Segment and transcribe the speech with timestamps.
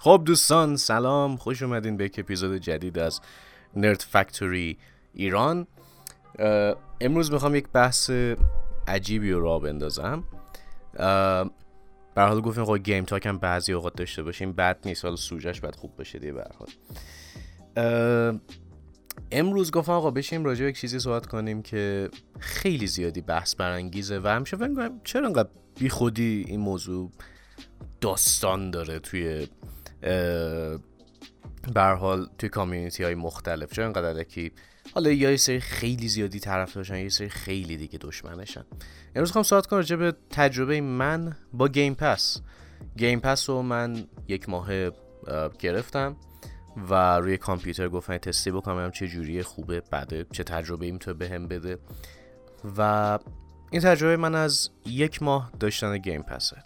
[0.00, 3.20] خب دوستان سلام خوش اومدین به یک اپیزود جدید از
[3.76, 4.78] نرد فکتوری
[5.14, 5.66] ایران.
[7.00, 8.10] امروز می‌خوام یک بحث
[8.88, 10.24] عجیبی رو را بندازم.
[12.14, 15.74] برحال گفتیم خب گیم تاک هم بعضی اوقات داشته باشیم بد نیست حالا سوجش باید
[15.74, 16.68] خوب بشه دیگه برحال
[19.32, 24.18] امروز گفتم آقا بشیم راجع به یک چیزی صحبت کنیم که خیلی زیادی بحث برانگیزه
[24.18, 27.10] و همیشه فکر چرا انقدر بی خودی این موضوع
[28.00, 29.48] داستان داره توی
[31.74, 34.50] بر حال توی کامیونیتی های مختلف چرا انقدر که
[34.94, 38.64] حالا یه سری خیلی زیادی طرف داشتن یه سری خیلی دیگه دشمنشن.
[39.14, 42.40] امروز خواهم صحبت کنم راجع به تجربه من با گیم پس.
[42.96, 44.68] گیم پس رو من یک ماه
[45.58, 46.16] گرفتم
[46.90, 51.48] و روی کامپیوتر گفتم تستی بکنم چه جوری خوبه بده چه تجربه ای می‌تونه بهم
[51.48, 51.78] بده.
[52.78, 53.18] و
[53.70, 56.56] این تجربه من از یک ماه داشتن Game Pass ه.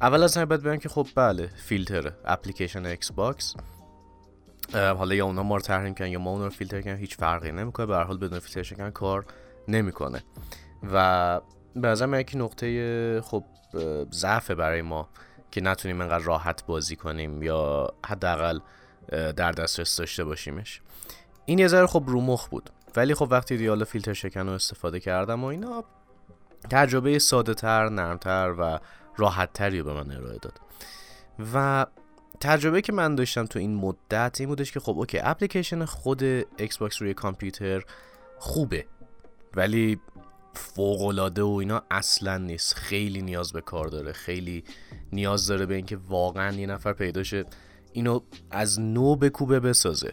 [0.00, 3.54] اول از همه باید بگم که خب بله فیلتر اپلیکیشن Xbox
[4.74, 7.52] حالا یا اونا ما رو تحریم کنن یا ما اونا رو فیلتر کنن هیچ فرقی
[7.52, 7.86] نمی‌کنه.
[7.86, 9.26] به هر حال بدون فیلترشکن کار
[9.68, 10.22] نمی‌کنه.
[10.92, 11.40] و
[11.76, 13.44] به نظر یک نقطه خب
[14.12, 15.08] ضعف برای ما
[15.50, 18.58] که نتونیم انقدر راحت بازی کنیم یا حداقل
[19.08, 20.80] در دسترس داشته باشیمش.
[21.44, 22.70] این یه ذره خب رو مخ بود.
[22.96, 25.84] ولی خب وقتی دیال فیلتر شکن رو استفاده کردم و اینا
[26.70, 28.78] تجربه ساده تر نرمتر و
[29.16, 30.60] راحت تری به من ارائه داد.
[31.54, 31.86] و
[32.40, 37.02] تجربه که من داشتم تو این مدت این بودش که خب OK اپلیکیشن خود Xbox
[37.02, 37.82] روی کامپیوتر
[38.38, 38.86] خوبه
[39.54, 40.00] ولی
[40.54, 41.00] فوق
[41.38, 42.74] و اینا اصلا نیست.
[42.74, 44.64] خیلی نیاز به کار داره خیلی
[45.12, 47.44] نیاز داره به اینکه واقعا یه نفر پیدا شه
[47.92, 48.20] اینو
[48.50, 50.12] از نو به کوبه بسازه.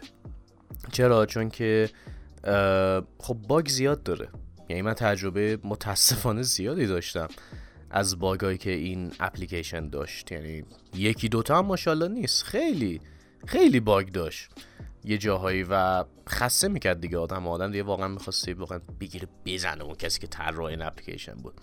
[0.92, 1.90] چرا؟ چون که
[3.18, 4.28] خب باگ زیاد داره.
[4.68, 7.28] یعنی من تجربه متاسفانه زیادی داشتم.
[7.92, 10.32] از باگایی که این اپلیکیشن داشت.
[10.32, 12.42] یعنی یکی دوتا هم ماشاءالله نیست.
[12.42, 13.00] خیلی
[13.46, 14.50] خیلی باگ داشت.
[15.04, 17.18] یه جاهایی و خسته می‌کرد دیگه.
[17.18, 21.54] آدم آدم دیگه واقعا می‌خواستی واقعا بگیره بزنه اون کسی که طراح این اپلیکیشن بود.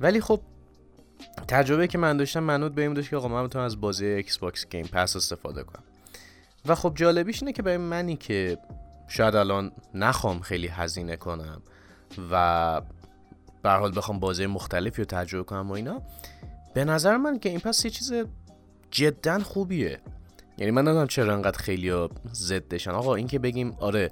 [0.00, 0.40] ولی خب
[1.48, 4.66] تجربه که من داشتم منوط به این داشت که آقا من می‌تونم از بازی Xbox
[4.68, 5.82] Game Pass استفاده کنم.
[6.66, 8.58] و خب جالبیش اینه که برای منی که
[9.08, 11.62] شاید الان نخوام خیلی هزینه کنم
[12.30, 12.82] و
[13.62, 16.02] به حال بخوام بازی مختلفی رو تجربه کنم و اینا.
[16.74, 18.12] به نظر من که این Pass یه چیز
[18.90, 20.00] جدا خوبیه.
[20.58, 22.90] یعنی من نمی‌دونم چرا انقدر خیلی ضدشن.
[22.90, 24.10] آقا این که بگیم آره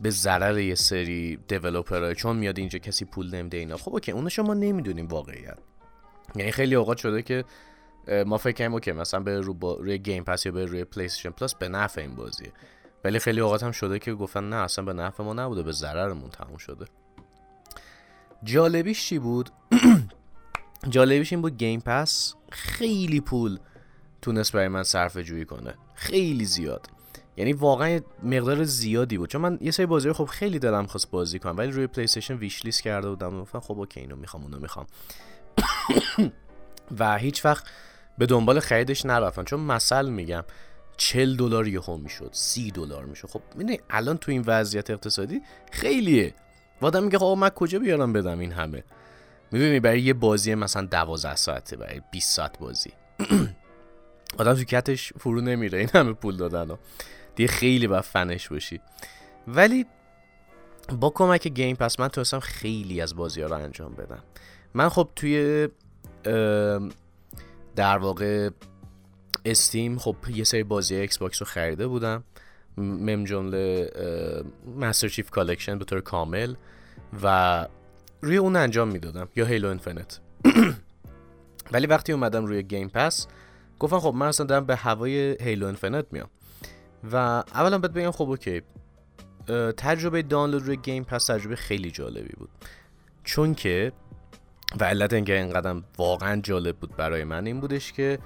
[0.00, 3.76] به ضرر یه سری developer ای چون میاد اینجا کسی پول نمیده اینا.
[3.76, 5.58] خب OK اونو شما نمی‌دونیم واقعیت.
[6.36, 7.44] یعنی خیلی اوقات شده که
[8.26, 11.08] ما فکر کنیم OK مثلا به رو با روی Game Pass یا به روی Play
[11.36, 12.52] Plus به نفع این بازیه.
[13.04, 16.30] ولی خیلی اوقات هم شده که گفتن نه اصلا به نفع ما نبوده به ضررمون
[16.30, 16.86] تموم شده.
[18.44, 19.50] جالبیش چی بود؟
[20.90, 23.58] جالبیش این بود Game Pass خیلی پول
[24.22, 25.74] تونست برای من صرفه جویی کنه.
[25.94, 26.86] خیلی زیاد.
[27.36, 29.30] یعنی واقعا مقدار زیادی بود.
[29.30, 32.82] چون من یه سری بازی خب خیلی دلم خواست بازی کنم ولی روی PlayStation wishlist
[32.82, 34.86] کرده بودم گفتم خب OK اینو می‌خوام اونو می‌خوام.
[36.98, 37.64] و هیچ وقت
[38.18, 39.44] به دنبال خریدش نرفتم.
[39.44, 40.44] چون مثل میگم
[40.96, 43.28] 40 دلار یهو می‌شد 30 دلار می‌شد.
[43.28, 46.34] خب می‌دونی الان تو این وضعیت اقتصادی خیلیه.
[46.82, 48.84] و آدم میگه خب من کجا بیارم بدم این همه؟
[49.52, 52.92] می‌دونی برای یه بازی مثلا 12 ساعته برای 20 ساعت بازی.
[54.38, 56.76] آدم تو کتش فرو نمیره این همه پول دادن و
[57.36, 58.80] دیگه خیلی با فنش باشی.
[59.48, 59.86] ولی
[61.00, 64.22] با کمک گیم پس من تونستم خیلی از بازی ها رو انجام بدم.
[64.74, 65.68] من خب توی
[67.76, 68.50] در واقع
[69.44, 72.24] Steam خب یه سری بازی Xbox رو خریده بودم.
[72.76, 73.90] من جمله
[74.76, 76.54] Master Chief Collection به طور کامل
[77.22, 77.66] و
[78.20, 80.18] روی اون انجام می‌دادم یا Halo Infinite
[81.72, 83.26] ولی وقتی اومدم روی Game Pass
[83.78, 86.28] گفتم خب من اصلا دارم به هوای Halo Infinite میام.
[87.12, 88.62] و اولا باید بگم خب OK
[89.76, 92.48] تجربه دانلود روی Game Pass تجربه خیلی جالبی بود.
[93.24, 93.92] چون که
[94.80, 98.18] و علت اینکه اینقدر واقعا جالب بود برای من این بودش که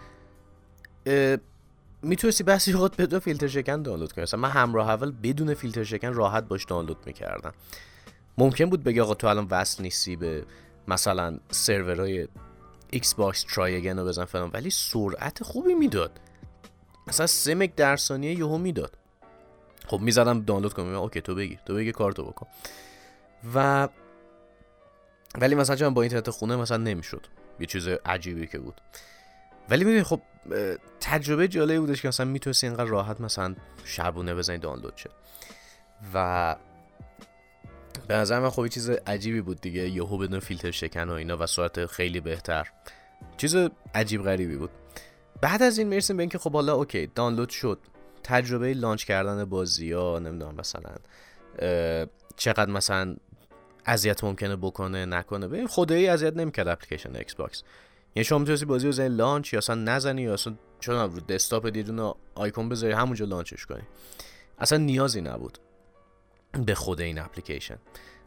[2.02, 4.22] می‌تونستی بحثی خود بدون فیلتر شکن دانلود کنی.
[4.22, 7.54] مثلا من همراه اول بدون فیلتر شکن راحت باش دانلود می‌کردم.
[8.38, 10.44] ممکن بود بگی آقا تو الان وصل نیستی به
[10.88, 12.28] مثلا سرورهای
[12.90, 16.20] Xbox try رو بزن فلان ولی سرعت خوبی می‌داد.
[17.06, 18.98] مثلا 3 مگ در ثانیه یهو می‌داد.
[19.86, 20.94] خب می‌زدم دانلود کنم.
[20.94, 22.46] اوکی تو بگیر تو بگی کارتو بکن.
[23.54, 23.88] و
[25.38, 27.26] ولی مثلا با اینترنت خونه مثلا نمی‌شد.
[27.60, 28.80] یه چیز عجیبی که بود.
[29.68, 30.20] ولی می‌دونی خب
[31.00, 33.54] تجربه جالبی بودش که مثلا می‌تونستی اینقدر راحت مثلا
[33.84, 35.10] شبونه بزنی دانلود شه.
[36.14, 36.56] و
[38.08, 41.46] به نظر من خب چیز عجیبی بود دیگه یهو بدون فیلتر شکن و اینا و
[41.46, 42.68] سرعت خیلی بهتر.
[43.36, 43.56] چیز
[43.94, 44.70] عجیب غریبی بود.
[45.40, 47.78] بعد از این می‌رسیم به اینکه خب حالا OK دانلود شد.
[48.22, 50.94] تجربه launch کردن بازی ها نمی‌دونم مثلا
[52.36, 53.16] چقدر مثلا
[53.86, 55.48] اذیت ممکنه بکنه نکنه.
[55.48, 57.62] ببین خدایی اذیت نمی‌کرد اپلیکیشن Xbox
[58.16, 61.68] یعنی شما می‌تونستی بازی رو بزنی launch یا اصلا نزنی یا اصلا چون رو دسکتاپ
[61.68, 63.82] دیدون آیکون بذاری همونجا launch ش کنی.
[64.58, 65.58] اصلا نیازی نبود
[66.66, 67.76] به خود این اپلیکیشن.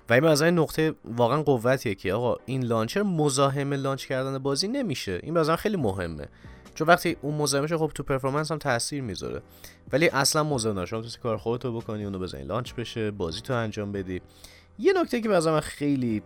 [0.09, 4.67] و این از این نقطه واقعا قوتیه که آقا این launcher مزاحم launch کردن بازی
[4.67, 5.19] نمیشه.
[5.23, 6.27] این بازم خیلی مهمه.
[6.75, 9.41] چون وقتی اون مزاحمشه خب تو performance هم تاثیر می‌ذاره.
[9.93, 13.91] ولی اصلا مزاحم نشه شما کار خودتو بکنی اونو بزنی launch بشه بازی تو انجام
[13.91, 14.21] بدی.
[14.79, 16.23] یه نکته که بازم خیلی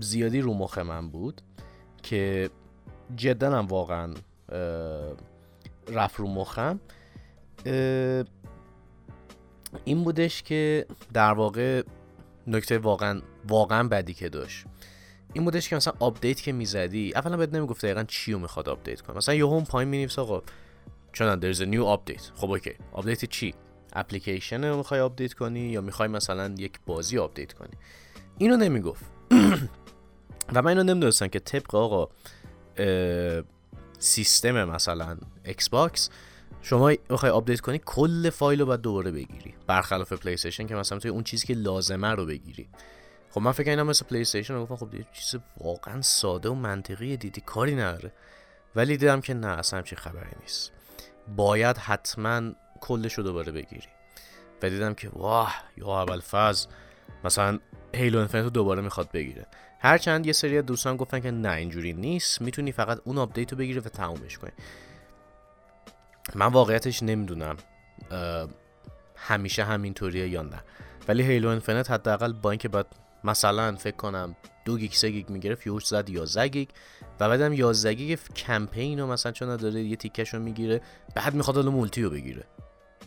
[0.00, 1.42] زیادی رو مخ من بود
[2.02, 2.50] که
[3.16, 4.14] جدا هم واقعا
[5.88, 6.80] رفت رو مخم.
[9.84, 11.82] این بودش که در واقع
[12.46, 14.64] نکته واقعا واقعا بدی که داشت.
[15.32, 19.00] این بودش که مثلا آپدیت که می‌زدی اولا بهت نمی‌گفت دقیقا چی رو می‌خواد آپدیت
[19.00, 19.16] کنه.
[19.16, 20.42] مثلا یه هم پایین می‌نویسه آقا
[21.12, 22.22] چون there's a new update.
[22.34, 22.74] خب OK.
[22.92, 23.54] آپدیت چی؟
[23.92, 27.72] اپلیکیشن رو می‌خوای آپدیت کنی یا می‌خوای مثلا یک بازی آپدیت کنی؟
[28.38, 29.04] اینو نمی‌گفت.
[30.54, 32.08] و من اینو نمی‌دونستم که طبق آقا
[33.98, 36.10] سیستم مثلا Xbox
[36.62, 39.54] شما می‌خوای آپدیت کنی کل فایل رو باید دوباره بگیری.
[39.66, 42.68] برخلاف Play که مثلا توی اون چیزی که لازمه رو بگیری.
[43.30, 47.74] خب من فکر کنم مثل PlayStation گفتم خب چیز واقعا ساده و منطقی دیدی کاری
[47.74, 48.12] نداره.
[48.76, 50.72] ولی دیدم که نه اصلا همچین خبری نیست.
[51.36, 53.88] باید حتما کلش رو دوباره بگیری.
[54.62, 56.68] و دیدم که واه یا اول فاز
[57.24, 57.58] مثلا
[57.94, 59.46] Halo Infinite رو دوباره می‌خواد بگیره.
[59.80, 62.40] هرچند یه سری دوستان گفتن که نه اینجوری نیست.
[62.40, 64.50] می‌تونی فقط اون آپدیت رو بگیری و تمومش کنی.
[66.34, 67.56] من واقعیتش نمی‌دونم
[69.16, 70.62] همیشه همینطوریه یا نه.
[71.08, 72.86] ولی Halo Infinite حداقل با اینکه باید
[73.24, 76.68] مثلا فکر کنم دو گیگ سه گیگ می‌گرفت یهوش زد 11 گیگ.
[77.20, 80.80] و بعدم 11 گیگ کمپین رو مثلا چون داره یه تیکش رو می‌گیره
[81.14, 82.44] بعد می‌خواد حالا multi رو بگیره.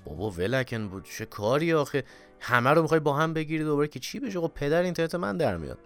[0.05, 2.03] بابا ولکن بود چه کاری آخه؟
[2.39, 5.57] همه رو می‌خوای با هم بگیری دوباره که چی بشه؟ خب پدر اینترنت من در
[5.57, 5.77] میاد.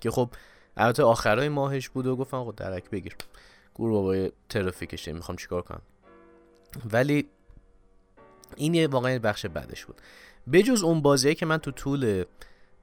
[0.00, 0.30] که خب
[0.76, 3.16] البته آخرای ماهش بود و گفتم آقا درک بگیر.
[3.74, 5.82] گور بابای ترافیکشه می‌خوام چیکار کنم؟
[6.92, 7.28] ولی
[8.56, 10.00] این یه واقعا بخش بعدش بود.
[10.52, 12.24] بجز اون بازیه که من تو طول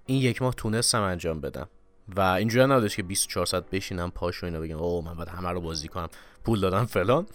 [0.06, 1.68] این یک ماه تونستم انجام بدم.
[2.08, 5.50] و اینجوری نبودش که 24 ساعت بشینم پاش و اینا بگم اوه من باید همه
[5.50, 6.10] رو بازی کنم
[6.44, 7.26] پول دادم فلان.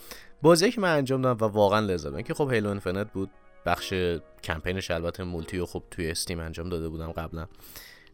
[0.42, 3.30] بازی که من انجام دادم و واقعا لذت که خب Halo Infinite بود
[3.66, 3.94] بخش
[4.42, 7.46] کمپینش البته multi و خب توی Steam انجام داده بودم قبلا.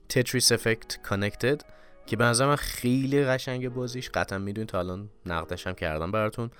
[0.08, 1.62] Tetris Effect Connected
[2.06, 4.10] که به نظر من خیلی قشنگ بازیش.
[4.10, 6.50] قطعا می‌دونید تا الان نقدش هم کردم براتون.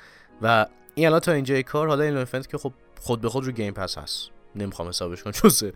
[0.43, 3.53] و این الان تا اینجای کار حالا این Infinite که خب خود به خود رو
[3.53, 4.31] Game Pass هست.
[4.57, 5.73] نمی‌خوام حسابش کنم جز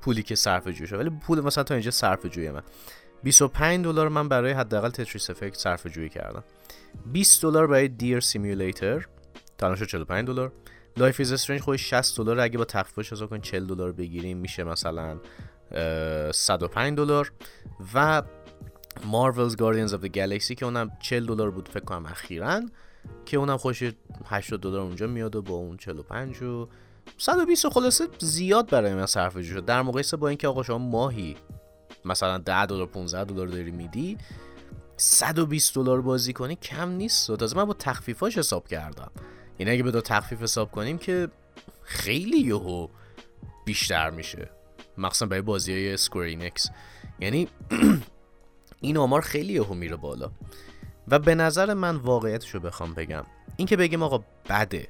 [0.00, 2.62] پولی که صرفه‌جویی ولی پول مثلا تا اینجا صرفه‌جویی من.
[3.22, 6.44] 25 دلار من برای حداقل Tetris Effect صرفه‌جویی کردم.
[7.06, 9.06] 20 دلار برای Deer Simulator
[9.58, 10.52] تا 45 دلار.
[10.96, 12.40] Life is Strange خودش 60 دلار.
[12.40, 14.38] اگه با تخفیفش حساب کنیم 40 دلار بگیریم.
[14.38, 15.20] میشه مثلا
[16.34, 17.32] 105 دلار
[17.94, 18.22] و
[19.04, 22.60] مارولز گاردینز اف گالاکسی که اونم 40 دلار بود فکر کنم اخیرا
[23.26, 23.82] که اونم خوش
[24.24, 26.68] 80 دلار اونجا میاد و با اون 45 و
[27.18, 29.64] 120 خلاصه زیاد برای من صرف شد.
[29.64, 31.36] در مقایسه با اینکه آقا شما ماهی
[32.04, 34.18] مثلا 10 دلار 15 دلار داری میدی
[34.96, 37.30] 120 دلار بازی کنی کم نیست.
[37.30, 39.10] و تازه من با تخفیفاش حساب کردم.
[39.58, 41.28] یعنی اگه به دو تخفیف حساب کنیم که
[41.82, 42.88] خیلی یهو
[43.64, 44.50] بیشتر میشه.
[44.98, 46.70] مخصوصا برای بازی های Square Enix
[47.20, 47.48] یعنی
[48.80, 50.30] این آمار خیلی یهو میره بالا.
[51.08, 53.26] و به نظر من واقعیتشو بخوام بگم.
[53.56, 54.88] اینکه بگیم آقا بده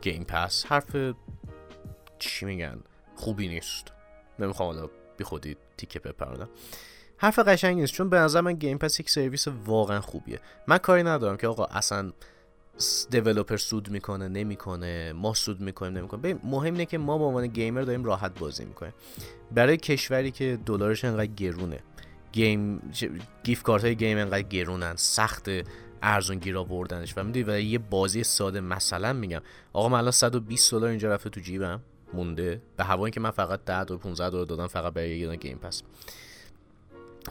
[0.00, 0.96] Game Pass حرف
[2.18, 2.80] چی میگن؟
[3.16, 3.84] خوبی نیست.
[4.38, 6.48] نمی‌خوام حالا بی خودی تیکه بپرونم.
[7.16, 10.40] حرف قشنگ نیست چون به نظر من Game Pass یک سرویس واقعا خوبیه.
[10.66, 12.12] من کاری ندارم که آقا اصلا
[13.10, 17.82] developer سود می‌کنه نمی‌کنه ما سود می‌کنیم نمی‌کنه مهم اینه که ما به عنوان gamer
[17.82, 18.92] داریم راحت بازی می‌کنیم.
[19.52, 21.80] برای کشوری که دلارش انقدر گرونه
[22.32, 22.92] گیم
[23.42, 25.50] gift card های game انقدر گرونن سخت
[26.02, 29.40] ارزون گیر آوردنش و می‌دونی و یه بازی ساده مثلا میگم.
[29.72, 31.80] آقا من الان 120 دلار اینجا رفته تو جیبم
[32.14, 32.62] مونده.
[32.76, 35.82] به هوایی که من فقط 10 دلار 15 دلار دادم فقط برای یه Game Pass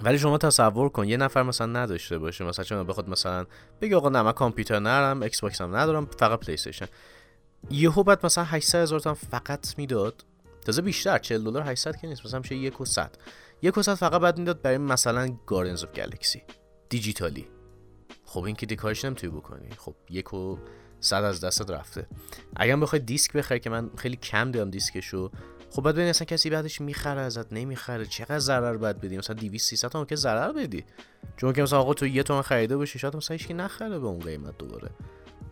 [0.02, 3.46] ولی شما تصور کن یه نفر مثلا نداشته باشه مثلا چون بخواد مثلا
[3.82, 6.88] بگه آقا نه من کامپیوتر ندارم Xbox هم ندارم فقط PlayStation
[7.72, 10.26] یهو بعد مثلا 800 هزار تومن فقط می‌داد.
[10.66, 13.18] تازه بیشتر 40 دلار 800 که نیست مثلا میشه 1 و 100
[13.62, 16.44] 1 و 100 فقط بعد می‌داد برای مثلا Guardians of Galaxy
[16.90, 17.48] دیجیتالی
[18.26, 19.70] خب این که دیکارش نمی‌تونی بکنی.
[19.78, 20.58] خب یک و
[21.00, 22.08] صد از دستت رفته.
[22.56, 25.32] اگر بخوای دیسک بخری که من خیلی کم دیدم دیسکشو
[25.72, 28.06] خب بعد ببین اصلا کسی بعدش می‌خره ازت نمی‌خره.
[28.06, 30.86] چقدر ضرر باید بدی؟ مثلا 200 300 تومن که ضرر بدی.
[31.38, 34.20] چون که مثلا آقا تو یه تومن خریده باشی شاید مثلا هیچ نخره به اون
[34.20, 34.90] قیمت دوباره.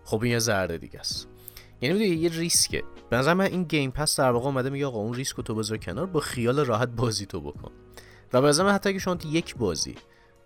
[0.03, 1.27] خب این یه ذره دیگه است.
[1.81, 2.83] یعنی یه ریسکه.
[3.09, 6.05] به من این گیم پس در واقع اومده میگه آقا اون ریسک تو بذار کنار
[6.05, 7.71] با خیال راحت بازی تو بکن.
[8.33, 9.95] و به من حتی اگه شما یک بازی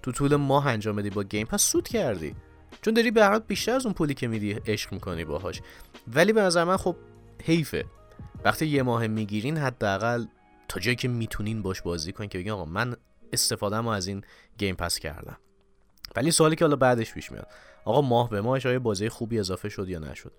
[0.03, 2.35] تو طول ماه انجام بدی با گیم پس سود کردی.
[2.81, 5.61] چون داری به بیشتر از اون پولی که میدی عشق می‌کنی باهاش.
[6.07, 6.95] ولی به نظر من خب
[7.43, 7.85] حیفه.
[8.45, 10.25] وقتی یه ماه می‌گیرین حداقل
[10.67, 12.95] تا جایی که می‌تونین باش بازی کنین که بگین آقا من
[13.33, 14.23] استفاده از این
[14.57, 15.37] Game Pass کردم.
[16.15, 17.47] ولی سوالی که حالا بعدش پیش میاد
[17.85, 20.31] آقا ماه به ماهش آیا بازی خوبی اضافه شد یا نشد؟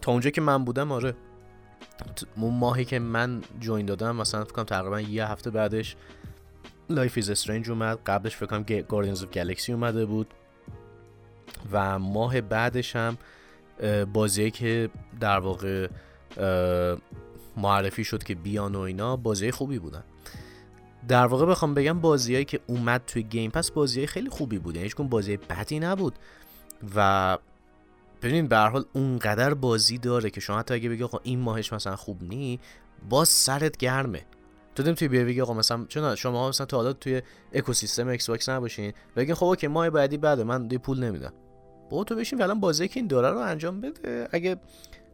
[0.00, 1.16] تا اونجا که من بودم آره.
[2.36, 5.96] اون ماهی که من join دادم مثلا فکر کنم تقریبا یه هفته بعدش
[6.90, 7.98] Life is Strange اومد.
[8.06, 10.34] قبلش فکر کنم Guardians of Galaxy اومده بود.
[11.72, 13.18] و ماه بعدش هم
[14.12, 15.88] بازی که در واقع
[17.56, 20.04] معرفی شد که بیان و اینا بازی خوبی بودن.
[21.08, 24.88] در واقع بخوام بگم بازیایی که اومد توی Game Pass بازی خیلی خوبی بود یعنی
[25.10, 26.14] بازی بدی نبود.
[26.96, 27.38] و
[28.22, 31.96] ببینید به حال اونقدر بازی داره که شما حتی اگه بگی آقا این ماهش مثلا
[31.96, 32.60] خوب نیست
[33.08, 34.22] باز سرت گرمه.
[34.74, 38.92] تو دیم توی بگی آقا مثلا چون شما مثلا تا حالا توی اکوسیستم Xbox نباشین.
[39.16, 41.32] بگین خب okay ماه بعدی بعده من دیگه پول نمیدم.
[41.90, 44.28] بابا تو بشین فعلا بازی که این داره رو انجام بده.
[44.32, 44.56] اگه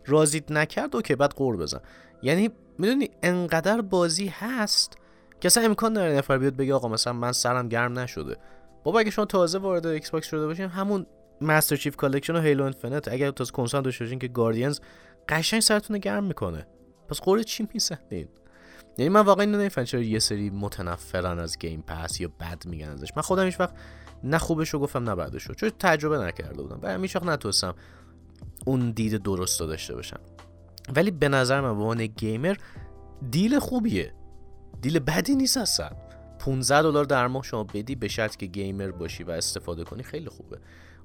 [0.07, 1.81] راضیت نکرد okay بعد غر بزن.
[2.23, 4.99] یعنی می‌دونی انقدر بازی هست
[5.41, 8.37] که اصلا امکان نداره نفر بیاد بگه آقا مثلا من سرم گرم نشده.
[8.85, 11.07] بابا اگه شما تازه وارد Xbox شده باشین همون
[11.41, 14.81] Master Chief Collection و Halo Infinite اگر تو از کنسول داشته باشین که Guardians
[15.29, 16.67] قشنگ سرتون گرم می‌کنه.
[17.09, 18.29] پس غر چی می‌زنین
[18.99, 22.89] یعنی من واقعا اینو نمی‌فهمم چرا یه سری متنفرن از Game Pass یا بد میگن
[22.89, 23.13] ازش.
[23.17, 23.75] من خودم هیچ وقت
[24.25, 26.81] نه خوبشو گفتم نه بدشو چون تجربه نکرده بودم.
[26.81, 27.47] برای هیچ وقت
[28.67, 30.21] اون دید درست رو داشته باشم
[30.97, 32.57] ولی به نظر من به عنوان gamer
[33.31, 34.13] deal خوبیه.
[34.81, 35.91] deal بدی نیست اصلا.
[36.39, 40.29] 15 دلار در ماه شما بدی به شرط که gamer باشی و استفاده کنی خیلی
[40.29, 40.59] خوبه.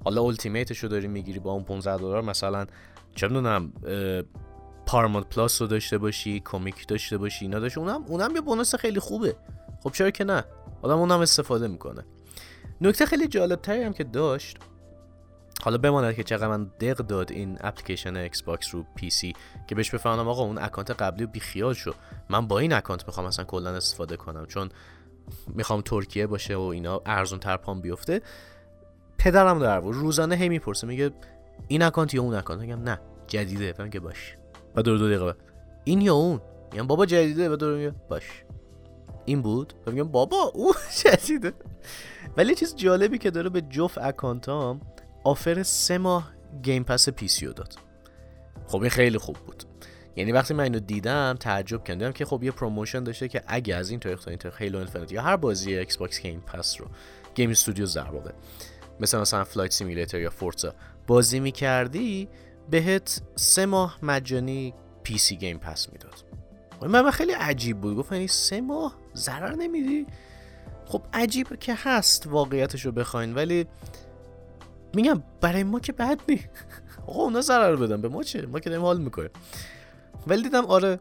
[0.04, 2.66] حالا Ultimate ش رو داری می‌گیری با اون 15 دلار مثلا
[3.14, 3.72] چه می‌دونم
[4.86, 9.00] Paramount Plus رو داشته باشی کمیک داشته باشی اینا داشته اونم اونم یه bonus خیلی
[9.00, 9.36] خوبه.
[9.82, 10.44] خب چرا که نه؟
[10.82, 12.04] آدم اونم استفاده می‌کنه.
[12.80, 14.58] نکته خیلی جالب تری هم که داشت
[15.62, 19.32] حالا بماند که چقدر منو دق داد این application Xbox رو PC
[19.66, 21.92] که بهش بفهمم آقا اون account قبلی رو بیخیال شو.
[22.30, 24.46] من با این account می‌خوام مثلا کلا استفاده کنم.
[24.46, 24.68] چون
[25.46, 28.22] می‌خوام ترکیه باشه و اینا ارزون تر برام بیفته.
[29.18, 31.10] پدرمو درآورد هی می‌پرسه میگه
[31.68, 33.72] این account یا اون account؟ میگم نه جدیده.
[33.72, 34.36] فهم که باش.
[34.76, 35.34] و دو دو دقیقه
[35.84, 36.40] این یا اون؟
[36.72, 37.50] میگم بابا جدیده.
[37.50, 38.44] دوباره میگه باش.
[39.24, 40.74] این بود؟ میگم بابا اون
[41.04, 41.52] جدیده.
[42.36, 44.80] ولی چیز جالبی که داره به جفت account ام
[45.28, 46.30] offer سه ماه
[46.62, 47.74] Game Pass PC داد.
[48.66, 49.64] خب این خیلی خوب بود.
[50.16, 52.12] یعنی وقتی من اینو دیدم تعجب کردم.
[52.12, 55.22] که خب یه promotion داشته که اگه از این تاریخ تا این تاریخ Halo یا
[55.22, 56.86] هر بازی Xbox Game Pass رو
[57.34, 58.30] game studio در واقع.
[59.00, 60.74] مثل مثلا Flight Simulator یا Forza
[61.06, 62.28] بازی می‌کردی
[62.70, 66.14] بهت سه ماه مجانی پی سی گیم پس می‌داد.
[66.82, 67.96] من خیلی عجیب بود.
[67.96, 70.06] گفت یعنی سه ماه؟ ضرر نمیدی؟
[70.86, 73.34] خب عجیب که هست واقعیتش رو بخواین.
[73.34, 73.66] ولی
[74.98, 76.44] میگم برای ما که بد نی
[77.06, 78.00] آقا اونا ضرر بدن.
[78.00, 79.30] به ما چه؟ ما که داریم حال می‌کنیم.
[80.26, 81.00] ولی دیدم آره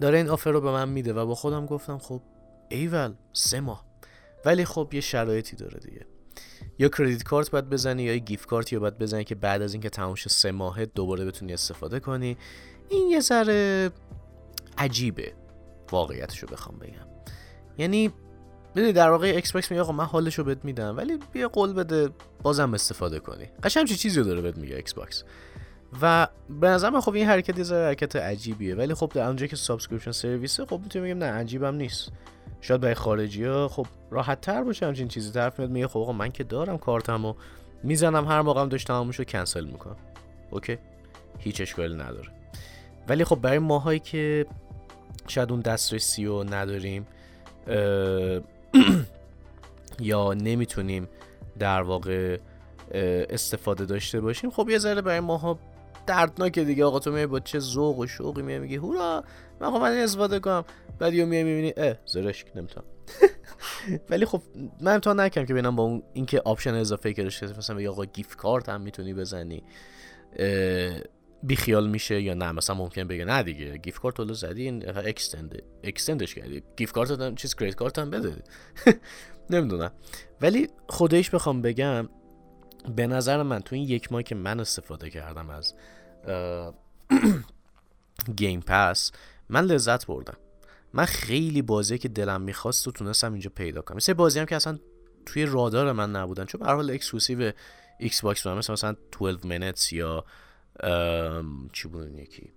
[0.00, 2.20] داره این آفر رو به من میده و با خودم گفتم خب
[2.68, 3.84] ایول سه ماه.
[4.44, 6.06] ولی خب یه شرایطی داره دیگه.
[6.78, 9.90] یا credit card باید بزنی یا gift card یا باید بزنی که بعد از اینکه
[9.90, 12.36] تموم شه سه ماهه دوباره بتونی استفاده کنی.
[12.88, 13.90] این یه ذره
[14.78, 15.32] عجیبه
[15.90, 17.06] واقعیتش رو بخوام بگم.
[17.78, 18.12] یعنی
[18.76, 20.96] می‌دونی در واقع Xbox میگه آقا من حالشو بهت میدم.
[20.96, 22.10] ولی بیا قول بده
[22.42, 23.46] بازم استفاده کنی.
[23.62, 25.24] قشنگ چه چیزی داره بهت میگه Xbox
[26.02, 26.28] و
[26.60, 28.74] به نظر من خب این حرکت یه حرکت عجیبیه.
[28.74, 32.08] ولی خب در اونجایی که subscription service ه خب می‌تونیم بگیم نه عجیبم نیست.
[32.60, 35.30] شاید برای خارجی ها خب راحت تر باشه همچین چیزی.
[35.30, 37.34] طرف میاد میگه خب آقا من که دارم کارتمو
[37.82, 39.96] می‌زنم هر موقعم داشت تمامش رو کنسل می‌کنم.
[40.50, 40.78] اوکی؟
[41.38, 42.28] هیچ اشکالی نداره.
[43.08, 44.46] ولی خب برای ماهایی که
[45.26, 47.06] شاید اون دسترسی رو نداریم
[50.00, 51.08] یا نمی‌تونیم
[51.58, 52.38] در واقع
[53.30, 54.50] استفاده داشته باشیم.
[54.50, 55.58] خب یه ذره برای ماها
[56.06, 56.84] دردناکه دیگه.
[56.84, 59.24] آقا تو میای با چه ذوق و شوقی میای میگی هورا
[59.60, 60.64] من خب من استفاده کنم.
[60.98, 62.86] بعد یه میای می‌بینی اه زرشک نمی‌تونم.
[64.10, 64.42] ولی خب
[64.80, 68.04] من امتحان نکردم که ببینم با اون اینکه option اضافه که داشته مثلا بگی آقا
[68.04, 69.62] gift card هم می‌تونی بزنی.
[71.46, 75.62] بیخیال میشه یا نه؟ مثلا ممکن بگه نه دیگه gift card رو زدی این extend
[75.84, 76.62] extend ش کردی.
[76.76, 78.36] gift card هم چیز credit card هم بده.
[79.50, 79.90] نمی‌دونم.
[80.40, 82.08] ولی خودش بخوام بگم
[82.96, 85.74] به نظر من تو این یک ماه که من استفاده کردم از
[88.36, 89.12] Game Pass
[89.48, 90.36] من لذت بردم.
[90.92, 93.96] من خیلی بازی که دلم می‌خواست و تونستم اینجا پیدا کنم.
[93.96, 94.78] مثل بازی هم که اصلا
[95.26, 96.44] توی رادار من نبودن.
[96.44, 97.52] چون به حال exclusive
[97.98, 100.24] Xbox مثلا مثلا 12 minutes یا
[101.72, 102.52] چی بود اون یکی؟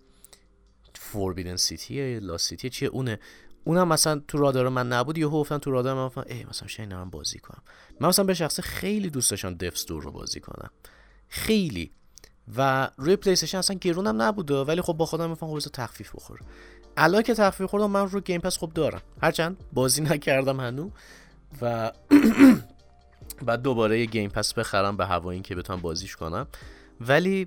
[0.96, 3.20] Forbidden City لا City چیه؟ اونه.
[3.64, 6.94] اونم مثلا تو رادار من نبود یهو گفتن تو رادار من گفتم ای مثلا شاید
[6.94, 7.62] من بازی کنم.
[8.00, 9.54] من مثلا به شخصه خیلی دوست داشتم
[9.88, 10.70] دور رو بازی کنم.
[11.28, 11.92] خیلی.
[12.58, 16.40] و روی Play اصلا گرونم نبوده ولی خب با خودم میفهم خب تخفیف بخور
[16.98, 19.02] الان که تخفیف خوردم من رو Game Pass خوب دارم.
[19.22, 20.90] هرچند بازی نکردم هنو
[21.62, 21.92] و
[23.46, 26.48] بعد دوباره یه Game Pass بخرم به هوا این که بتونم بازیش کنم.
[27.02, 27.46] ولی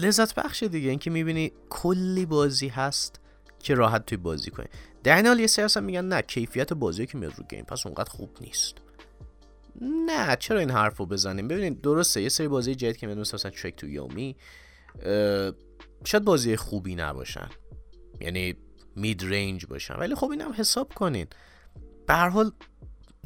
[0.00, 3.20] لذت بخشه دیگه اینکه می‌بینی کلی بازی هست
[3.58, 4.66] که راحت توی بازی کنی.
[5.02, 8.10] در این حال یه سری میگن نه کیفیت بازی که میاد رو Game Pass اونقدر
[8.10, 8.74] خوب نیست.
[9.80, 13.50] نه چرا این حرف رو بزنیم؟ ببینید درسته یه سری بازی جدید که میاد مثلا
[13.50, 14.36] Trek to Yomi
[16.04, 17.48] شاید بازی خوبی نباشن.
[18.20, 18.54] یعنی
[18.96, 19.94] mid-range باشن.
[19.94, 21.26] ولی خب اینم حساب کنین.
[22.06, 22.52] به حال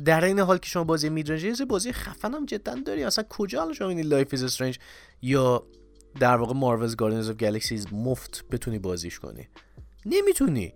[0.04, 3.04] در این حال که شما بازی mid-range بازی خفن هم جدا داری.
[3.04, 4.78] اصلا کجا حالا شما این Life is Strange
[5.22, 5.66] یا
[6.20, 9.48] در واقع Marvel's Guardians of Galaxies مفت بتونی بازیش کنی.
[10.06, 10.74] نمی‌تونی.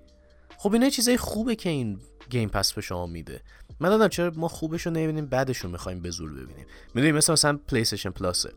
[0.56, 2.00] خب اینا چیزای خوبه که این
[2.30, 3.42] Game Pass به شما میده.
[3.80, 6.66] من دادم چرا ما خوبش رو نمی‌بینیم بدش رو می‌خوایم به زور ببینیم.
[6.94, 8.52] می‌دونیم مثلا مثلا PlayStation Plus ه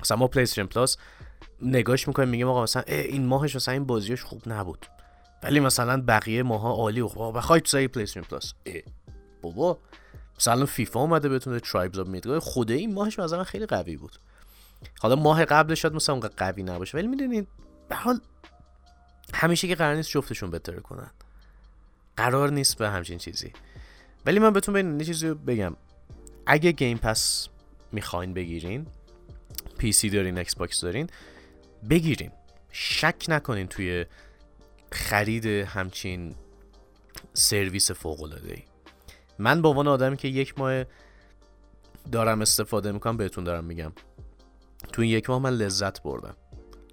[0.00, 0.96] مثلا ما PlayStation Plus
[1.62, 4.86] نگاش می‌کنیم میگیم آقا مثلا این ماهش مثلا این بازیش خوب نبود.
[5.42, 7.36] ولی مثلا بقیه ماها عالی و خوب.
[7.36, 8.54] بخواید تو PlayStation Plus
[9.42, 9.78] بابا.
[10.38, 14.18] مثلا فیفا اومده بتونه Tribes of Midgard خود این ماهش مثلا خیلی قوی بود.
[15.00, 17.48] حالا ماه قبلش شاید مثلا اونقدر قوی نباشه ولی می‌دونید
[17.88, 18.20] به حال
[19.34, 21.10] همیشه که قرار نیست جفتشون بهتر کنن.
[22.16, 23.52] قرار نیست یه همچین چیزی.
[24.26, 25.76] ولی من بهتون بگم چیزی بگم.
[26.46, 27.48] اگه Game Pass
[27.92, 28.86] می‌خواین بگیرین
[29.78, 31.10] PC دارین Xbox دارین
[31.90, 32.30] بگیرین.
[32.72, 34.06] شک نکنین توی
[34.92, 36.34] خرید همچین
[37.34, 38.62] سرویس فوق العاده ای
[39.38, 40.84] من به عنوان آدمی که یک ماه
[42.12, 43.92] دارم استفاده می‌کنم بهتون دارم میگم.
[44.92, 46.36] تو این یک ماه من لذت بردم.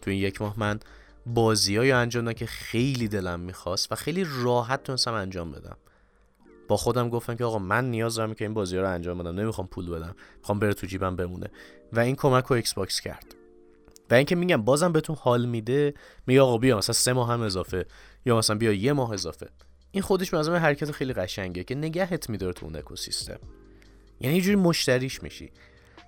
[0.01, 0.79] تو این یک ماه من
[1.25, 5.77] بازی های انجام دادم که خیلی دلم می‌خواست و خیلی راحت تونستم انجام بدم.
[6.67, 9.67] با خودم گفتم که آقا من نیاز دارم که این بازی رو انجام بدم نمی‌خوام
[9.67, 11.47] پول بدم می‌خوام بره تو جیبم بمونه.
[11.93, 13.35] و این کمک رو Xbox کرد.
[14.09, 15.93] و اینکه میگم بازم بهتون حال میده
[16.27, 17.85] میگه آقا بیا مثلا سه ماه هم اضافه
[18.25, 19.49] یا مثلا بیا یه ماه اضافه.
[19.91, 23.39] این خودش یه حرکت خیلی قشنگه که نگهت میداره تو اون اکوسیستم.
[24.19, 25.51] یعنی یه جوری مشتریش میشی.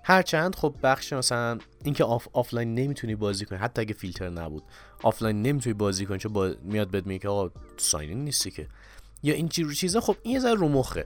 [0.07, 4.63] هرچند خب بخش مثلا اینکه off offline نمی‌تونی بازی کنی حتی اگه فیلتر نبود.
[5.03, 6.53] آفلاین نمی‌تونی بازی کنی چون با...
[6.61, 8.67] میاد بهت میگه که آقا sign نیستی که.
[9.23, 11.05] یا این چیزا خب این یه ذره رو مخه.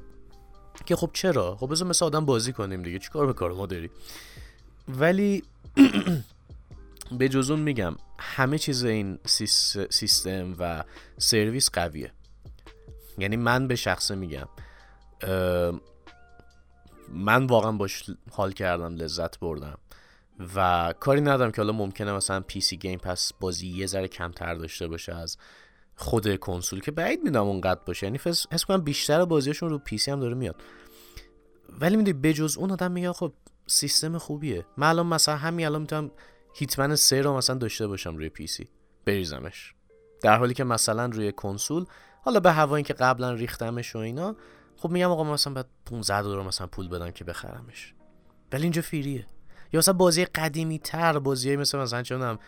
[0.85, 3.89] که خب چرا؟ خب بذار مثل آدم بازی کنیم دیگه چیکار به کار ما داری؟
[4.87, 5.43] ولی
[7.19, 9.19] به جز میگم همه چیز این
[9.89, 10.83] سیستم و
[11.17, 12.11] سرویس قویه.
[13.17, 14.47] یعنی من به شخصه میگم
[17.13, 19.77] من واقعا باش حال کردم لذت بردم
[20.55, 24.87] و کاری ندارم که حالا ممکنه مثلا PC Game Pass بازی یه ذره کمتر داشته
[24.87, 25.37] باشه از
[25.95, 28.05] خود کنسول که بعید می‌دونم اونقدر باشه.
[28.05, 28.19] یعنی
[28.51, 30.55] حس کنم بیشتر بازیشون رو PC هم داره میاد.
[31.79, 33.33] ولی می‌دونی بجز اون آدم میگه خب
[33.67, 34.65] سیستم خوبیه.
[34.77, 36.11] من الان مثلا همین الان می‌تونم
[36.53, 38.69] Hitman سه رو مثلا داشته باشم روی PC.
[39.05, 39.73] بریزمش.
[40.21, 41.85] در حالی که مثلا روی کنسول
[42.21, 44.35] حالا به هوا که قبلا ریختمش و اینا
[44.81, 47.93] خب میگم آقا مثلا بعد 15 دلار مثلا پول بدم که بخرمش.
[48.51, 49.25] ولی اینجا free ه
[49.73, 52.39] یا مثلا بازی قدیمی تر بازی های مثل مثلا چونم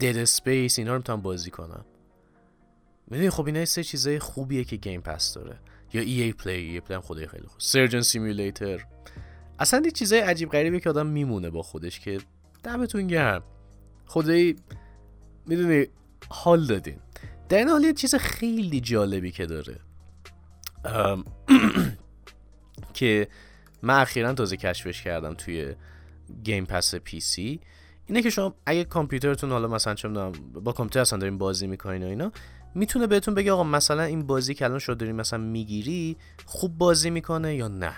[0.00, 1.84] Dead Space اینا رو می‌تونم بازی کنم.
[3.06, 5.58] می‌دونی خب اینا یه چیزای خوبیه که Game Pass داره.
[5.92, 7.60] یا EA Play EA Play هم خدای خیلی خوب.
[7.60, 8.86] Surgeon Simulator
[9.58, 12.18] اصلا این چیزای عجیب غریبی که آدم میمونه با خودش که
[12.62, 13.42] دمتون گرم.
[14.06, 14.56] خدایی
[15.46, 15.86] می‌دونی
[16.28, 16.98] حال دادین.
[17.48, 19.78] در این حال یه چیز خیلی جالبی که داره.
[22.94, 23.28] که
[23.82, 25.74] من اخیرا تازه کشفش کردم توی
[26.44, 27.60] گیم پس پی سی.
[28.06, 32.06] اینه که شما اگه کامپیوترتون حالا مثلا چون با کامپیوتر اصلا دارین بازی می‌کنین و
[32.06, 32.32] اینا
[32.74, 36.16] می‌تونه بهتون بگه آقا مثلا این بازی که الان شده داری مثلا می‌گیری
[36.46, 37.92] خوب بازی می‌کنه یا نه؟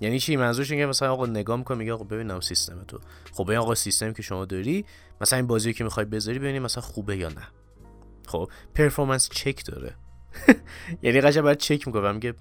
[0.00, 2.98] یعنی چی؟ منظورش اینه مثلا آقا نگاه می‌کنه میگه آقا ببینم سیستم تو.
[3.32, 4.84] خب این آقا سیستمی که شما داری
[5.20, 7.48] مثلا این بازی که می‌خوای بذاری ببینیم مثلا خوبه یا نه.
[8.26, 9.94] خب پرفورمنس چک داره.
[11.02, 12.34] یعنی قشنگ باید چک می‌کنه و میگه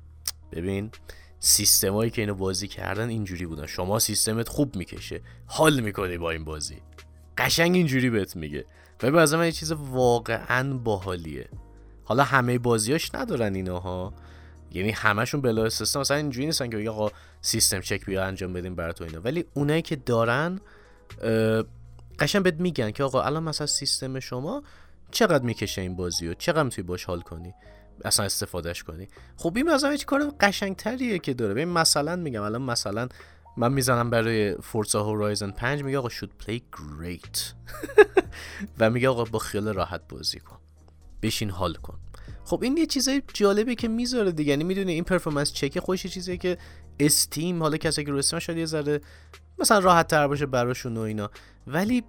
[0.51, 0.91] ببین
[1.39, 3.65] سیستمایی که اینو بازی کردن اینجوری بودن.
[3.65, 5.21] شما سیستمت خوب می‌کشه.
[5.45, 6.81] حال می‌کنی با این بازی.
[7.37, 8.65] قشنگ اینجوری بهت میگه.
[9.03, 11.49] و به یه چیز واقعا باحالیه.
[12.03, 14.13] حالا همه بازیاش ندارن اینها.
[14.71, 15.99] یعنی همشون بلا سیستم.
[15.99, 19.21] مثلا اینجوری نیستن که آقا سیستم چک بیا انجام بدیم برای تو اینا.
[19.21, 20.61] ولی اونایی که دارن
[22.19, 24.63] قشنگ بهت میگن که آقا الان مثلا سیستم شما
[25.11, 27.53] چقدر می‌کشه این بازی و چقدر می‌تونی باش حال کنی؟
[28.05, 29.07] اصلا استفادهش کنی.
[29.37, 31.53] خب این مثلا کار قشنگتریه که داره.
[31.53, 33.07] ببین مثلا میگم الان مثلا
[33.57, 37.53] من می‌زنم برای فورسا هورایزن 5 میگه آقا شود پلی گریت
[38.79, 40.57] و میگه آقا با خیال راحت بازی کن.
[41.21, 41.99] بشین حال کن.
[42.45, 44.49] خب این یه چیزای جالبه که می‌ذاره دیگه.
[44.49, 46.57] یعنی می‌دونی این performance check خودش چیزیه که
[46.99, 49.01] Steam حالا کسی که رو Steam شاید یه ذره
[49.59, 51.31] مثلا راحت تر باشه براشون و اینا.
[51.67, 52.03] ولی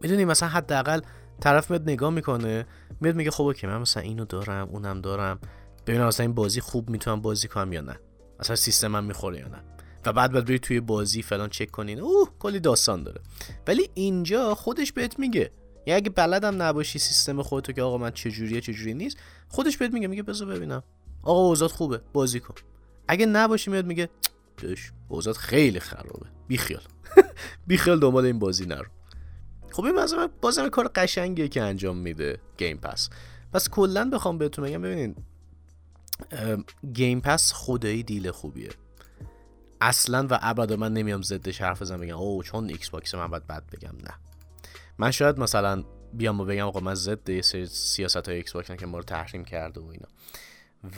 [0.00, 1.00] می‌دونی مثلا حداقل
[1.42, 2.66] طرف میاد نگاه می‌کنه
[3.00, 5.38] میاد میگه خب OK من مثلا اینو دارم اونم دارم.
[5.86, 8.00] ببینم مثلا این بازی خوب می‌تونم بازی کنم یا نه.
[8.40, 9.62] مثلا سیستمم می‌خوره یا نه.
[10.06, 12.00] و بعد بعد بری توی بازی فلان چک کنین.
[12.00, 13.20] اوه کلی داستان داره.
[13.66, 15.50] ولی اینجا خودش بهت میگه.
[15.86, 19.16] یا اگه بلدم نباشی سیستم خودتو که آقا من چجوریه چجوری نیست
[19.48, 20.82] خودش بهت میگه میگه بذار ببینم.
[21.22, 22.54] آقا اوضاع خوبه بازی کن.
[23.08, 24.08] اگه نباشی میاد میگه
[24.62, 26.26] دش اوضاع خیلی خرابه.
[26.48, 26.82] بیخیال.
[27.66, 28.86] بیخیال دنبال این بازی نرو.
[29.72, 33.10] خب این مثلا بازم کار قشنگیه که انجام میده گیم پس
[33.52, 35.16] پس کلا بخوام بهتون بگم ببینین
[36.92, 38.70] گیم پس خدایی دیل خوبیه.
[39.80, 43.62] اصلا و ابدا من نمیام ضدش حرف بزنم بگم اوه چون Xbox من باید بد
[43.72, 43.96] بگم.
[44.04, 44.14] نه.
[44.98, 49.04] من شاید مثلا بیام و بگم آقا من ضد سیاست های Xbox که ما رو
[49.04, 50.08] تحریم کرده و اینا.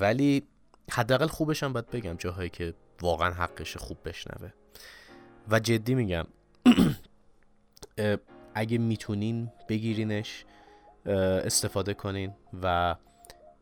[0.00, 0.42] ولی
[0.90, 4.50] حداقل خوبش هم باید بگم جاهایی که واقعا حقش خوب بشنوه.
[5.50, 6.24] و جدی میگم
[8.54, 10.44] اگه می‌تونین بگیرینش
[11.06, 12.96] استفاده کنین و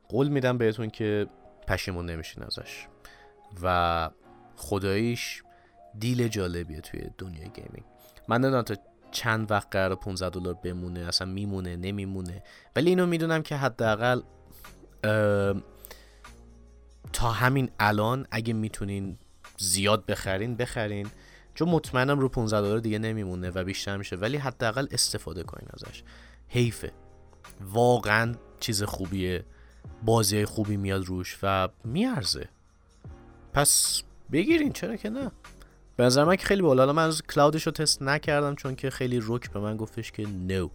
[0.09, 1.27] قول میدم بهتون که
[1.69, 2.87] پشیمون نمیشین ازش.
[3.63, 4.11] و
[4.57, 5.43] خداییش
[5.99, 7.85] deal جالبیه توی دنیای gaming.
[8.29, 8.75] من نمی‌دونم تا
[9.11, 12.43] چند وقت قرار 15 دلار بمونه اصلا میمونه نمیمونه.
[12.77, 14.21] ولی اینو می‌دونم که حداقل
[17.13, 19.19] تا همین الان اگه می‌تونین
[19.59, 21.09] زیاد بخرین بخرین.
[21.55, 26.03] چون مطمئنم رو 15 دلار دیگه نمیمونه و بیشتر میشه ولی حداقل استفاده کنین ازش.
[26.49, 26.93] حیفه.
[27.61, 29.45] واقعا چیز خوبیه.
[30.03, 32.49] بازی خوبی میاد روش و میارزه.
[33.53, 35.31] پس بگیرین چرا که نه؟
[35.97, 36.93] به نظر من که خیلی بالا.
[36.93, 40.69] من از کلاودش رو تست نکردم چون که خیلی روک به من گفتش که نو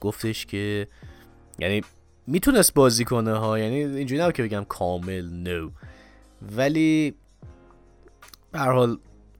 [0.00, 0.88] گفتش که
[1.58, 1.82] یعنی
[2.26, 3.58] می‌تونست بازی کنه ها.
[3.58, 5.70] یعنی اینجوری نبود که بگم کامل نو
[6.56, 7.14] ولی
[8.52, 8.58] به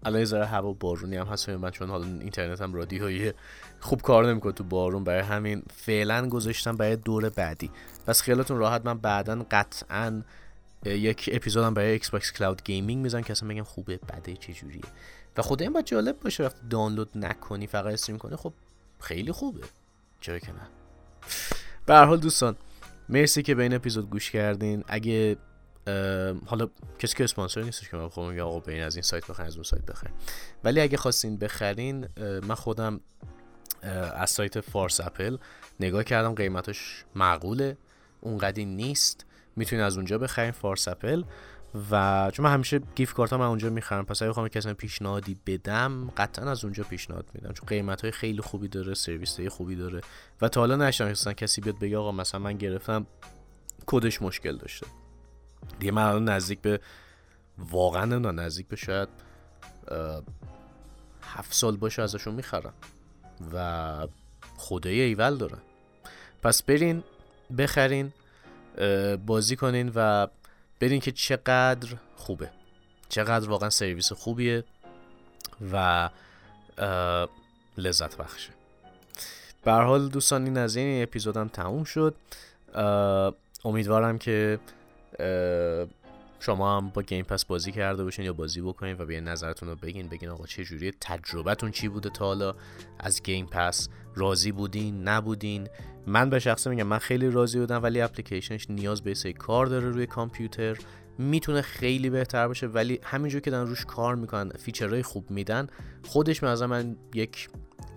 [0.03, 3.33] الان ذره هوا بارونی هم هست من چون حالا اینترنت هم رادیویی
[3.81, 7.71] خوب کار نمی‌کنه تو بارون برای همین فعلا گذاشتم برای دور بعدی.
[8.07, 10.23] پس خیالتون راحت من بعدا قطعا
[10.87, 14.55] یک اپیزودم برای Xbox Cloud Gaming می‌زنم که اصلا بگم خوبه بده چه
[15.37, 18.53] و خود این باید جالب باشه وقتی دانلود نکنی فقط stream کنی خب
[19.01, 19.61] خیلی خوبه.
[20.21, 20.69] چرا که نه؟
[21.87, 22.57] به هر حال دوستان
[23.09, 24.85] مرسی که به این اپیزود گوش کردین.
[24.89, 25.37] اگه
[26.47, 29.47] حالا کسی که اسپانسر نیستش که من خودم آقا به این از این سایت بخرین
[29.47, 30.15] از اون سایت بخرین.
[30.65, 33.01] ولی اگه خواستین بخرین من خودم
[34.15, 35.37] از سایت فارس اپل
[35.81, 37.77] نگاه کردم قیمتش معقوله
[38.21, 39.27] اونقدی نیست.
[39.57, 41.23] می‌تونین از اونجا بخرین فارس اپل.
[41.91, 46.11] و چون من همیشه gift card من اونجا می‌خرم پس اگه بخوام کسی پیشنهادی بدم
[46.17, 47.53] قطعا از اونجا پیشنهاد میدم.
[47.53, 50.01] چون قیمت های خیلی خوبی داره سرویس های خوبی داره.
[50.41, 53.07] و تا حالا نشده کسی بیاد بگه آقا مثلا من گرفتم
[53.87, 54.87] کدش مشکل داشته.
[55.79, 56.81] دیگه من الان نزدیک به
[57.59, 59.09] واقعا نه نزدیک به شاید
[61.23, 62.75] هفت سال باشه ازشون می‌خرم.
[63.55, 64.07] و
[64.57, 65.59] خدای ایول دارن
[66.43, 67.03] پس برین
[67.59, 68.13] بخرین
[69.27, 70.27] بازی کنین و
[70.81, 72.51] ببینین که چقدر خوبه.
[73.09, 74.65] چقدر واقعا سرویس خوبیه
[75.73, 76.09] و
[77.79, 78.51] لذت بخشه.
[79.65, 82.15] به حال دوستان این از این اپیزودم تموم شد.
[83.65, 84.59] امیدوارم که
[86.41, 89.77] شما هم با Game Pass بازی کرده باشین یا بازی بکنین و به نظرتون رو
[89.77, 92.55] بگین بگین آقا چه جوری تجربتون چی بوده تا حالا؟
[92.99, 95.69] از Game Pass راضی بودین نبودین؟
[96.07, 99.89] من به شخصه میگم من خیلی راضی بودم ولی اپلیکیشنش نیاز به سری کار داره
[99.89, 100.77] روی کامپیوتر.
[101.19, 105.67] می‌تونه خیلی بهتر باشه ولی همینجور که دارن روش کار می‌کنن feature های خوب میدن
[106.05, 107.49] خودش به نظر من یک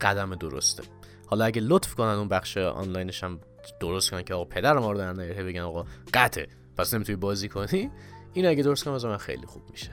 [0.02, 0.84] قدم درسته.
[1.28, 3.40] حالا اگه لطف کنن اون بخش آنلاینش هم
[3.80, 6.48] درست کنن که آقا پدر ما رو در بگن آقا قطعه.
[6.78, 7.92] پس نمی‌تونی بازی کنی؟
[8.34, 9.92] این اگه درست کنم از من خیلی خوب میشه.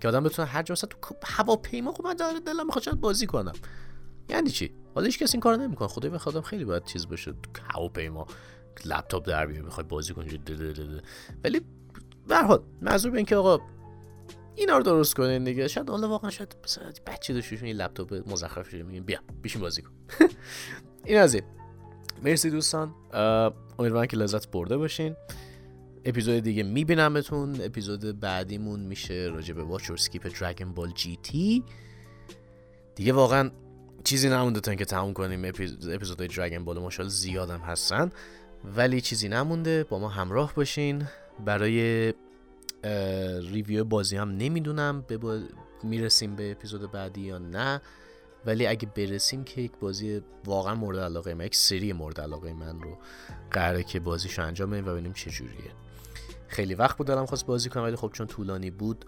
[0.00, 2.14] که آدم بتونه هر جا تو هواپیما خب من
[2.46, 3.52] دلم می‌خواد بازی کنم.
[4.28, 5.88] یعنی چی؟ حالا هیچ کسی این کارو نمی‌کنه.
[5.88, 7.32] خدای بخوادم خیلی باید چیز باشه.
[7.32, 8.26] تو هواپیما
[8.84, 10.40] لپتاپ در بیاری بخوای بازی کنی.
[11.44, 11.60] ولی
[12.28, 13.58] به هر منظور به اینکه آقا
[14.54, 15.68] اینا رو درست کنین دیگه.
[15.68, 16.56] شاید حالا واقعا شاید
[17.06, 19.90] بچه داشتشون یه لپتاپ مزخرف شده میگن بیا بیشین بازی کن.
[21.04, 21.44] این از این.
[22.22, 22.94] مرسی دوستان.
[23.78, 25.16] امیدوارم که لذت برده باشین.
[26.04, 27.60] اپیزود دیگه میبینمتون.
[27.62, 31.64] اپیزود بعدیمون میشه راجع به واچ سکیپ دراگون بال جی تی
[32.94, 33.50] دیگه واقعا
[34.04, 38.10] چیزی نمونده تا اینکه تموم کنیم اپیزودهای دراگون بال ماشال زیادم هستن.
[38.76, 41.06] ولی چیزی نمونده با ما همراه باشین.
[41.44, 42.14] برای
[43.52, 45.42] ریویو بازی هم نمی‌دونم به
[45.82, 47.80] می‌رسیم به اپیزود بعدی یا نه.
[48.46, 52.80] ولی اگه برسیم که یک بازی واقعا مورد علاقه من یک سری مورد علاقه من
[52.80, 52.98] رو
[53.50, 55.70] قراره که بازیشو انجام بدیم و ببینیم چه جوریه.
[56.50, 59.04] خیلی وقت بود دارم خواست بازی کنم ولی خب چون طولانی بود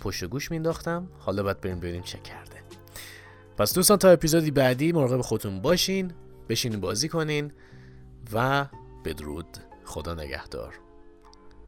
[0.00, 2.56] پشت گوش مینداختم حالا باید بریم ببینیم چه کرده.
[3.56, 6.12] پس دوستان تا اپیزودی بعدی مراقب خودتون باشین
[6.48, 7.52] بشینین بازی کنین
[8.32, 8.66] و
[9.04, 9.58] بدرود.
[9.84, 10.74] خدا نگهدار.